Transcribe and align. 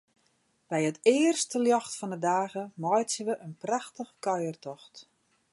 By 0.71 0.79
it 0.89 0.99
earste 1.17 1.57
ljocht 1.65 1.93
fan 1.99 2.15
'e 2.15 2.19
dage 2.27 2.63
meitsje 2.81 3.23
wy 3.27 3.35
in 3.45 3.53
prachtige 3.63 4.13
kuiertocht. 4.25 4.95